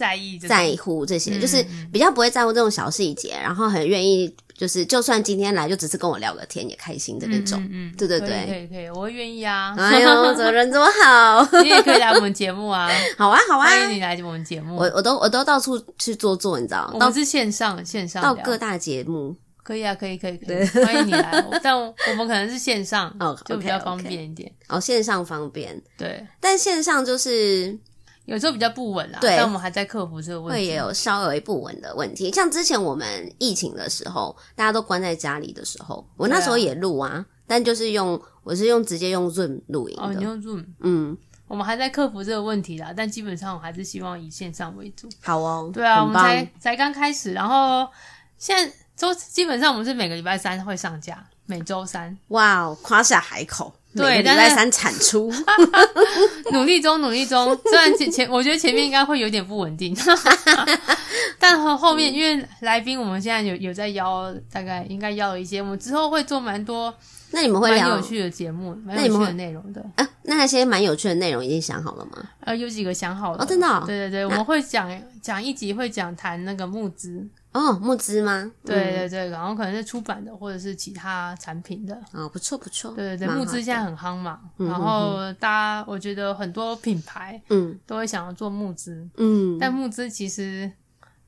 [0.00, 4.34] 在意在乎这些，就是比较不会在乎这种小细节，然后很愿意。
[4.56, 7.58] 就是，就算今天来，就只是跟我聊个天，也开心的那种。
[7.62, 9.74] 嗯，嗯，对对对，可以可以，我会愿意啊。
[9.78, 12.90] 哎呦，怎么人这么好， 你也可以来我们节目啊。
[13.16, 14.76] 好啊，好啊，欢迎你来我们节目。
[14.76, 16.90] 我我都我都到处去做做，你知道？
[16.92, 21.42] 我们是线上线上到各大节目，可以啊，可以可以可以，欢迎你来。
[21.64, 24.52] 但我们可能是线上哦，就比较方便一点。
[24.68, 27.78] 哦，线上方便，对，但线上就是。
[28.30, 30.60] 有时候比较不稳啦，对，但我们还在克服这个问题。
[30.60, 40.02] 会也有稍微不稳的问题，像之前我们疫情的时候，大家都关在家里的时候，我那时候也录啊，啊但就是用我是用直接用 Zoom 录音的。
[40.04, 40.64] 哦，你用 Zoom？
[40.78, 45.08] 嗯，我们还在克服这个问题啦，但基本上我还是希望以线上为主。
[45.20, 47.88] 好哦，对啊，我们才才刚开始，然后
[48.38, 52.16] 现在周基本上我们是每个礼拜三会上架，每周三。
[52.28, 53.74] 哇哦，夸下海口。
[53.94, 55.32] 对，礼拜三产出，
[56.52, 57.58] 努力中，努力中。
[57.64, 59.96] 虽然前前，我觉得前面应该会有点不稳定，
[61.40, 66.94] 但后后面因为来宾，我们现在有有在邀，大概应该邀了一些，我们之后会做蛮多。
[67.32, 70.08] 那你们会聊蛮有趣的节目，蛮有趣的内容的啊？
[70.22, 72.12] 那那些蛮有趣的内容已经想好了吗？
[72.40, 73.42] 呃，有几个想好了。
[73.42, 73.82] 哦，真的哦？
[73.86, 74.88] 对对对，我们会讲
[75.22, 77.26] 讲一集，会讲谈那个募资。
[77.52, 78.50] 哦，募资吗？
[78.64, 82.00] 对对对，然后可能是出版的，或者是其他产品的。
[82.12, 82.92] 哦，不错不错。
[82.92, 90.70] 对对对，募资现在很夯嘛，然后大家我觉得很多品牌嗯都会想要做募资嗯，但募资其实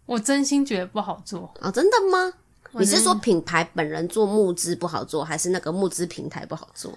[0.07, 1.53] 我真心觉得不好做。
[1.61, 2.33] 哦，真的吗？
[2.75, 6.97] 你是说品牌本人做募资不好做，还是那个募资平台不好做？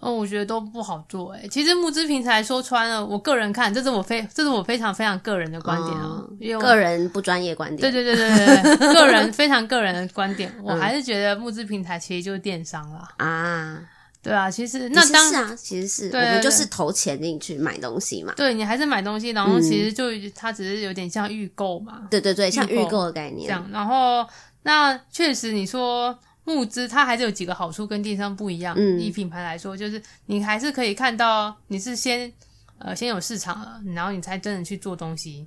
[0.00, 1.48] 哦，我觉得都不好做诶。
[1.48, 7.80] 其实募资平台说穿了，我个人看，这是我非这是我非常非常个人的观点哦，因为个人不专业观点。
[7.80, 13.08] 对对对对对， 个人非常个人的观点，我还是觉得募资平台其实就是电商啦。
[13.16, 13.80] 啊。
[14.20, 18.32] 对啊，其实那当是啊，其实是我们就是投钱进去买东西嘛。
[18.36, 22.02] 对，你还是买东西，然后其实就它只是有点像预购嘛。
[22.10, 23.46] 对对对，像预购的概念。
[23.46, 24.26] 这样，然后
[24.62, 26.16] 那确实你说。
[26.48, 28.74] 募资它还是有几个好处，跟电商不一样。
[28.78, 32.32] 嗯，以品牌来说，就是你还是可以看到你是先
[32.78, 35.46] 呃先有市场了，然后你才真的去做东西。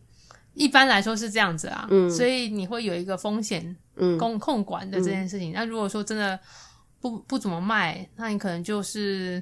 [0.54, 3.76] 一般来说是这样子啊，嗯，所以你会有一个风险
[4.20, 5.52] 控控管的这件事情。
[5.52, 6.40] 嗯，那如果说真的
[7.00, 9.42] 不不怎么卖，那你可能就是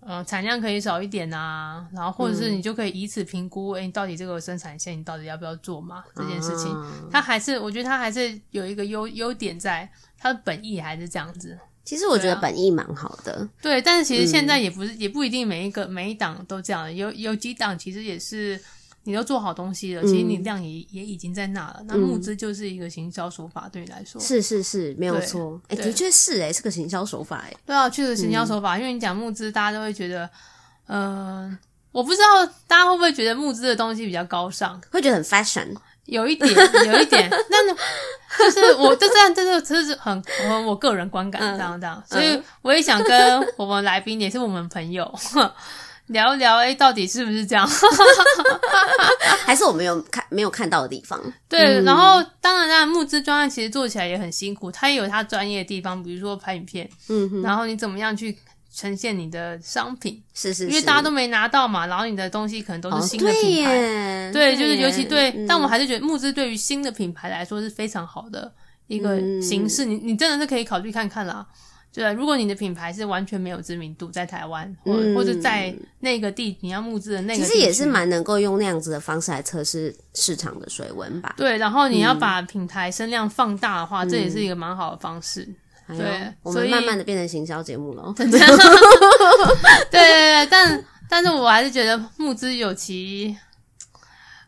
[0.00, 6.04] 呃产量可以少一点啊，然后或者是你就可以以此评估，诶，你到底这个生产线你到底要不要做嘛？
[6.14, 6.70] 这件事情，
[7.10, 9.90] 它还是我觉得它还是有一个优优点在。
[10.22, 13.74] 它的本意还是这样子，其实我觉得本意蛮好的，对，啊。
[13.74, 16.94] 对，但是其实现在也不是，嗯、也不一定每一个每一档都这样。
[16.94, 18.60] 有有几档其实也是，
[19.02, 21.82] 你都做好东西了，嗯、其实你量也也已经在那了。
[21.88, 25.60] 那募资就是一个行销手法，对你来说，是是是，没有错。
[25.66, 28.76] 哎，的确是，哎，是个行销手法，哎，对啊，确实行销手法。
[28.76, 30.30] 嗯、因为你讲募资，大家都会觉得，
[30.86, 31.58] 嗯、呃，
[31.90, 35.74] 我不知道大家会不会觉得募资的东西比较高尚，会觉得很 fashion。
[36.06, 36.50] 有一点，
[36.86, 37.74] 有一点，那
[38.38, 45.10] 就是我就这样，这是这是很我我个人观感这样这样，所以我也想跟我们来宾，也是我们朋友
[46.08, 47.66] 聊一聊，哎，到底是不是这样？
[49.46, 51.20] 还是我没有看没有看到的地方？
[51.48, 58.36] 对，然后当然，当然，募资专案其实做起来也很辛苦，他也有他专业的地方，比如说拍影片，嗯，然后你怎么样去。
[58.74, 68.50] 呈现你的商品是是，是，因为大家都没拿到嘛，然后你的东西可能都是新的品牌，哦、对，对，就是尤其对，嗯、但我还是觉得募资对于新的品牌来说是非常好的
[68.86, 71.46] 一个形式，嗯、你你真的是可以考虑看看啦。
[71.94, 81.34] 对，如果你的品牌是完全没有知名度，在台湾，或、嗯、或者在那个地，你要募资的那个，其实也是蛮能够用那样子的方式来测试市场的水温吧。
[81.36, 85.46] 对，然后你要把品牌声量放大的话，嗯、这也是一个蛮好的方式。
[85.96, 88.12] 对，哎、我们慢慢的变成行销节目了。
[88.16, 88.38] 对对
[89.90, 93.36] 对，但但是我还是觉得募资有其，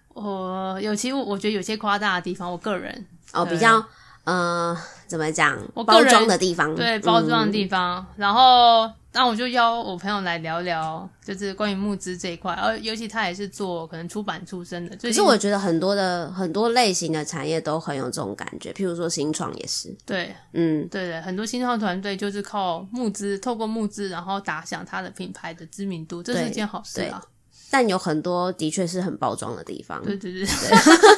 [0.09, 3.85] 我有其我觉得有些夸大的地方，我个人哦比较。
[4.25, 4.75] 呃，
[5.07, 5.55] 怎么讲？
[5.75, 7.99] 包装的地方，对，包装的地方。
[7.99, 12.53] 嗯、然后，那我就邀我朋友来聊聊，就是关于募资这一块。
[12.53, 14.97] 而尤其他也是做可能出版出身的。
[14.97, 19.97] 可是我觉得很多的很多类型的产业都很有这种感觉，譬如说新创也是。
[20.05, 27.23] 对，嗯，对对，很多新创团队就是靠募资，透过募资，然后打响他的品牌的知名度，这是一件好事啊。
[27.71, 30.55] 但有很多的确是很包装的地方，对对对，对。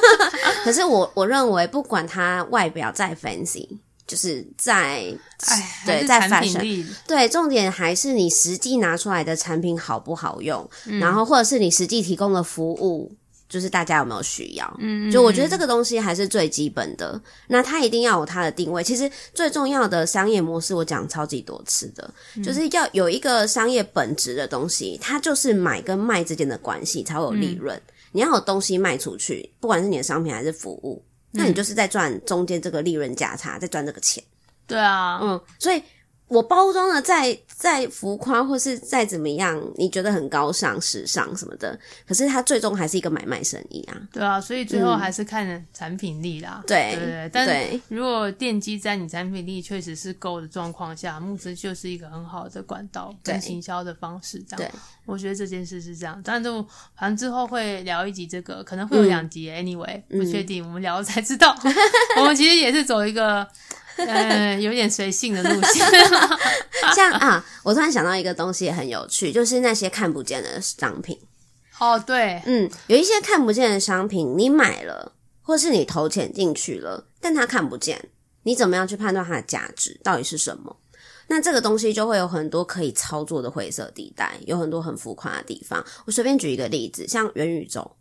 [0.63, 3.67] 可是我我认为，不管它外表再 fancy，
[4.07, 5.13] 就是在
[5.45, 13.13] 哎，对，在 fashion，对，重点还是你实际拿出来的产品好不好用，嗯、然后或者是你实际提供的服务。
[13.49, 14.77] 就是大家有没有需要？
[14.77, 17.17] 嗯，就我觉得这个东西还是最基本的。
[17.47, 18.83] 那它一定要有它的定位。
[18.83, 27.73] 其实最重要的商业模式，我讲超级多次的，嗯、就是要有一个商业本质的东西，它就是买跟卖之间的关系才会有利润。
[27.73, 31.01] 嗯、你要有东西卖出去，不管是你的商品还是服务，
[31.37, 34.21] 那你就是在赚中间这个利润价差，在赚这个钱。
[34.65, 35.81] 对啊，嗯，所以。
[36.27, 43.97] 我包装的再再浮夸，或是再怎么样，你觉得很高尚、时尚什么的，可是它最终还是一个买卖生意啊。
[44.11, 46.59] 对啊，所以最后还是看产品力啦。
[46.61, 54.39] 嗯、对对对，但如果奠基在你产品力确实是够的状况下，募资就是一个很好的管道跟行销的方式。
[54.39, 56.21] 这样，对，我觉得这件事是这样。
[56.25, 56.61] 但就
[56.97, 59.49] 反正之后会聊一集这个，可能会有两集。
[59.49, 61.57] 嗯、anyway，不确定，我们聊了才知道。
[62.17, 63.47] 我们其实也是走一个。
[63.97, 65.85] 呃，有点随性的路线。
[66.95, 71.19] 像啊，我突然想到一个东西也很有趣，就是那些看不见的商品。
[71.79, 78.09] 哦，对，嗯，有一些看不见的商品，你买了，或是你投钱进去了，但它看不见，
[78.43, 80.77] 你怎么样去判断它的价值到底是什么？
[81.27, 85.85] 那这个东西就会有很多可以操作的灰色地带，有很多很浮夸的地方。
[86.05, 87.91] 我随便举一个例子，像元宇宙。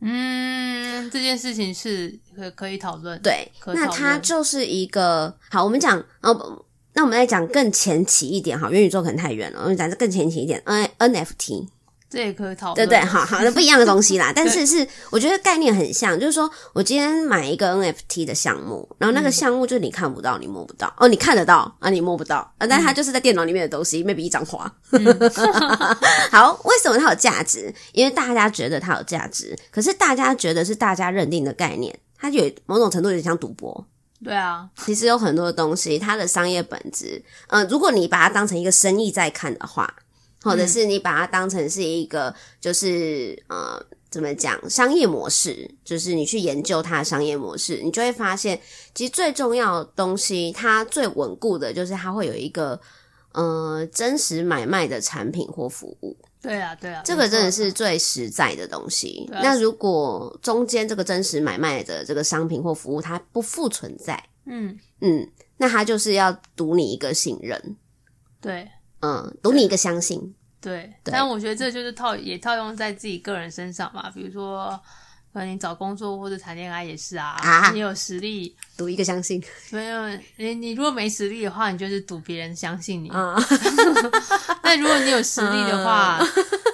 [0.00, 3.20] 嗯，这件事情是可可以讨论。
[3.22, 11.68] 对，那它就是一个好，我们讲哦，那我们来讲更前期一点哈，元宇宙可能太远了，我们讲这更前期一点，N NFT。
[12.08, 14.30] 这也可以讨论，对对，好好的不一样的东西啦。
[14.34, 24.72] 但是是我觉得概念很像，就是说我今天买一个 NFT 的项目，然后那个项目就是你看不到，你摸不到哦，你看得到 啊，你摸不到啊，但它就是在电脑里面的东西，maybe 一张画。
[26.30, 27.74] 好，为什么它有价值？
[27.92, 33.84] 因为大家觉得它有价值，可是大家觉得是大家认定的概念，它有某种程度有点像赌博。
[34.24, 39.92] 对啊，其实有很多的东西，它的商业本质，嗯、呃，如果你把它当成一个生意在看的话。
[40.46, 48.60] 或者是你把它当成是一个，就是呃，怎么讲，商业模式，就是你去研究它的商业模式，你就会发现，
[48.94, 52.80] 其实最重要的东西，它最稳固的就是它会有一个
[53.32, 56.16] 呃真实买卖的产品或服务。
[56.40, 59.28] 对啊，对啊，这个真的是最实在的东西。
[59.32, 67.76] 啊、那如果中间这个真实买卖的这个商品或服务它不复存在，嗯嗯，那它就是要赌你一个信任。
[68.40, 68.68] 对。
[69.06, 71.12] 嗯，赌你一个相信，对，对。
[71.12, 74.10] 但我觉得这就是套也套用在自己个人身上嘛。
[74.10, 74.68] 比如说，
[75.32, 77.36] 可能你找工作或者谈恋爱也是啊。
[77.40, 79.40] 啊，你有实力，赌一个相信。
[79.70, 83.08] 没有你，你如果没实力的话，你就是赌别人相信你。
[83.10, 83.36] 啊。
[84.60, 86.18] 但如果你有实力的话，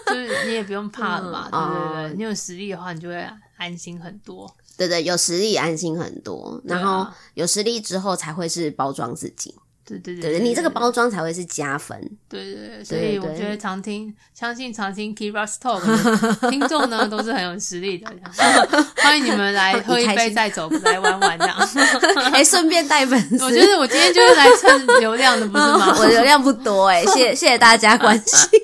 [0.06, 2.16] 就是你也不用怕了嘛，嗯、对对对。
[2.16, 3.28] 你有实力的话，你就会
[3.58, 4.50] 安心很多。
[4.78, 6.58] 对对，有实力安心很多。
[6.64, 9.54] 然后有实力之后，才会是包装自己。
[9.84, 11.98] 对对对，你这个包装才会是加分。
[12.28, 18.08] 对对对，所以我觉得常听，相信常听 Keira's Talk 的 听众呢，都是很有实力的。
[19.02, 21.56] 欢迎你们来喝一杯再走，来玩玩这样。
[22.32, 23.44] 哎，顺便带粉丝。
[23.44, 25.96] 我觉得我今天就是来蹭流量的，不是吗？
[25.98, 28.60] 我流量不多哎，谢谢谢大家关心。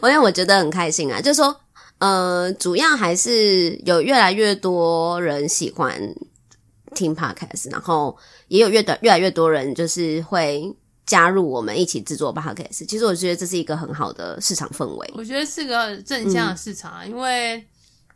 [0.00, 1.54] 我因为我觉得很开心啊，就是说，
[1.98, 5.92] 呃，主要还是有越来越多人喜欢
[6.94, 8.16] 听 Podcast，然后。
[8.48, 10.74] 也有越的越来越多人就是会
[11.04, 12.86] 加入我们一起制作 Podcast。
[12.86, 15.12] 其实我觉得这是一个很好的市场氛围。
[15.14, 17.62] 我觉得是个正向的市场啊，嗯、因为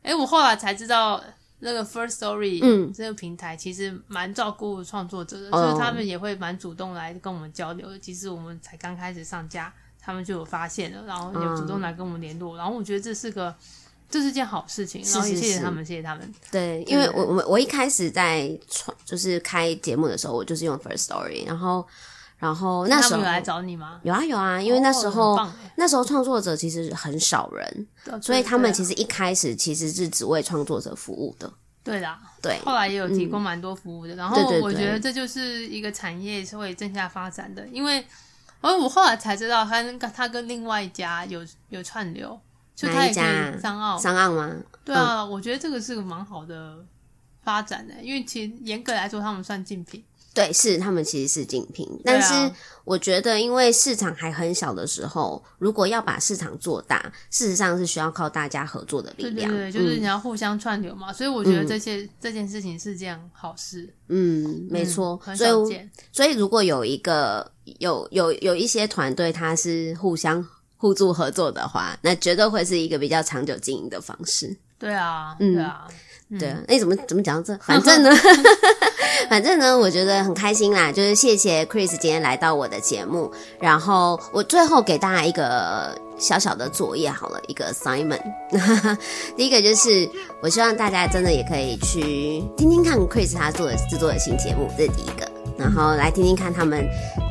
[0.01, 1.23] 诶我后来才知道
[1.59, 7.99] 那个 First Story 嗯这个平台其实蛮照顾创作者的，所以、嗯、他们也会蛮主动来跟我们交流的。
[7.99, 9.71] 其实我们才刚开始上架，
[10.01, 12.57] 他们就有发现了，然后有主动来跟我们联络。
[12.57, 13.55] 嗯、然后我觉得这是个
[14.13, 16.35] 这是件好事情，然后也谢谢他们，谢谢他们。
[16.51, 21.85] 对，因为我我们我一开始在创就是开节目的时候，我就是用 First Story，然后
[22.37, 23.99] 然后那时候有来找你吗？
[24.03, 25.39] 有啊有啊，因为那时候
[25.77, 27.87] 那时候创作者其实很少人，
[28.21, 31.51] 所以他们其实一开始其实是只为创作者服务的。
[31.83, 34.15] 对的，对，后来也有提供蛮多服务的。
[34.15, 38.05] 然后我觉得这就是一个产业是会正向发展的，因为
[38.61, 41.41] 而我后来才知道，他跟他跟另外一家有
[41.71, 42.39] 有串流。
[42.75, 44.51] 就他也可以商奥，商奥吗？
[44.85, 46.85] 对啊，嗯、我觉得这个是个蛮好的
[47.43, 50.03] 发展的，因为其实严格来说，他们算竞品。
[50.35, 52.33] 对，是他们其实是竞品，但是
[52.85, 59.51] 我觉得，因为市场还很小的时候，如果要把市场做大，事实上是需要靠大家合作的力量。
[59.51, 61.11] 对对对，就是你要互相串流嘛。
[61.11, 63.95] 嗯、所以我觉得这些、嗯、这件事情是件好事。
[64.09, 65.21] 嗯，没错。
[65.27, 70.43] 嗯、所以，所以如果有一个有有有一些团队，它是互相。
[70.83, 74.53] 互助合作的话，那绝对会是一个比较长久经营的方式。
[74.81, 75.87] 对啊，嗯、对啊，
[76.41, 76.59] 对啊。
[76.67, 77.57] 那、怎么怎么讲这？
[77.59, 78.11] 反正呢，
[79.31, 80.91] 反正呢，我觉得很开心啦。
[80.91, 83.31] 就是谢谢 Chris 今天来到我的节目，
[83.61, 88.21] 然后我最后给大家一个小小的作业，好了，一个 assignment。
[89.37, 90.11] 第一个就是，
[90.43, 95.31] 我希望大家真的也可以去听听看 Chris 他做的制作的新节目，这是第一个。
[95.63, 96.85] 然后来听听看他们，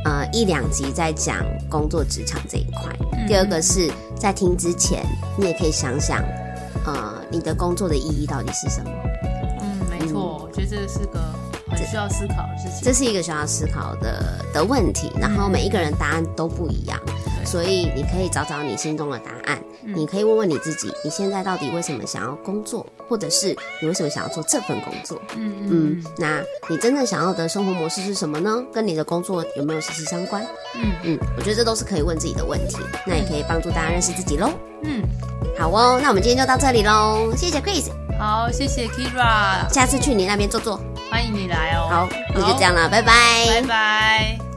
[0.06, 1.36] 呃，一两集在讲
[1.68, 2.90] 工作职场这一块。
[3.12, 5.04] 嗯、第二个是在听之前，
[5.36, 6.24] 你也可以想想，
[6.86, 8.90] 呃，你的工作的意义到底是什么？
[9.60, 11.20] 嗯，没错，我觉得这是个
[11.76, 12.80] 很需要思考的事情。
[12.82, 16.98] 这是一个需要思考的的问题，然后每一个人答案都不一样。
[17.44, 23.48] 所以你可以找找你心中的答案，嗯、你可以问问你自己，你现在到底为什么想要工作，或者是
[23.80, 25.20] 你为什么想要做这份工作？
[25.36, 28.62] 嗯嗯，嗯，那你真正想要的生活模式是什么呢？
[28.72, 30.42] 跟你的工作有没有息息相关？
[30.76, 34.48] 嗯嗯，我觉得这都是可以问自己的问题，那也可以帮助大家认识自己喽。
[34.84, 35.02] 嗯，
[35.58, 40.80] 好哦，那我们今天就到这里喽，谢谢 Chris，好，谢谢 Kira，下次去你那边坐坐，
[41.12, 41.88] 欢迎你来哦。
[41.90, 43.12] 好，那就这样了，拜拜，
[43.60, 44.51] 拜拜。